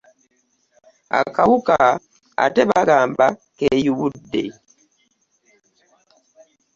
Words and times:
Akawuka 1.19 1.75
ate 2.43 2.61
bagamba 2.69 3.25
keeyubudde. 3.57 4.43